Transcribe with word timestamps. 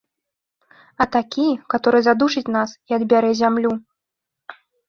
А 1.03 1.07
такі, 1.15 1.45
каторы 1.75 2.01
задушыць 2.09 2.45
нас 2.57 2.69
і 2.93 3.01
адбярэ 3.01 3.31
зямлю. 3.45 3.71